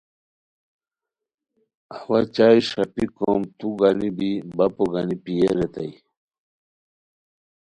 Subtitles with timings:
[1.95, 5.93] اوا چائے ݰاپیک کوم تو گانی بی بپو گانی پیے ریتائے